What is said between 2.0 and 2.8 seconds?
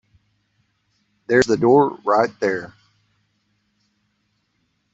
right there.